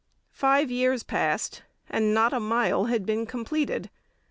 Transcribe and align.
Five 0.33 0.71
years 0.71 1.03
passed, 1.03 1.61
and 1.87 2.11
not 2.11 2.33
a 2.33 2.39
mile 2.39 2.85
had 2.85 3.05
been 3.05 3.27
completed. 3.27 3.91